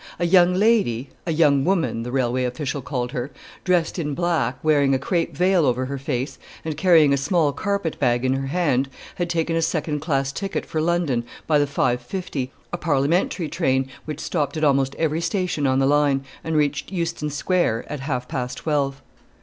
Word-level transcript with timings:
A 0.17 0.25
young 0.25 0.55
lady 0.55 1.09
a 1.27 1.31
young 1.31 1.63
woman, 1.63 2.01
the 2.01 2.11
railway 2.11 2.43
official 2.45 2.81
called 2.81 3.11
her 3.11 3.29
dressed 3.63 3.99
in 3.99 4.15
black, 4.15 4.57
wearing 4.63 4.95
a 4.95 4.97
crape 4.97 5.37
veil 5.37 5.63
over 5.63 5.85
her 5.85 5.99
face, 5.99 6.39
and 6.65 6.75
carrying 6.75 7.13
a 7.13 7.17
small 7.17 7.53
carpet 7.53 7.99
bag 7.99 8.25
in 8.25 8.33
her 8.33 8.47
hand, 8.47 8.89
had 9.17 9.29
taken 9.29 9.55
a 9.55 9.61
second 9.61 9.99
class 9.99 10.31
ticket 10.31 10.65
for 10.65 10.81
London, 10.81 11.23
by 11.45 11.59
the 11.59 11.67
5.50., 11.67 12.49
a 12.73 12.77
parliamentary 12.79 13.47
train, 13.47 13.87
which 14.05 14.19
stopped 14.19 14.57
at 14.57 14.63
almost 14.63 14.95
every 14.95 15.21
station 15.21 15.67
on 15.67 15.77
the 15.77 15.85
line, 15.85 16.25
and 16.43 16.57
reached 16.57 16.91
Euston 16.91 17.29
Square 17.29 17.85
at 17.87 17.99
half 17.99 18.27
past 18.27 18.57
twelve. 18.57 19.03